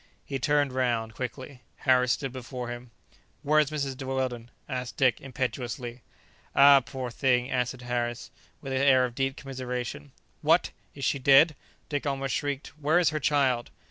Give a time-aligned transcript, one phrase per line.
[0.25, 1.61] He turned round quickly.
[1.75, 2.89] Harris stood before him.
[3.43, 4.01] "Where is Mrs.
[4.03, 6.01] Weldon?" asked Dick impetuously.
[6.55, 10.11] "Ah, poor thing!" answered Harris, with an air of deep commiseration.
[10.41, 10.71] "What!
[10.95, 11.55] is she dead?"
[11.87, 13.69] Dick almost shrieked; "where is her child?"